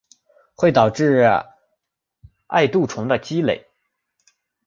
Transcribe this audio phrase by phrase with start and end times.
[0.55, 1.29] 会导致
[2.47, 3.67] 艾杜醇的积累。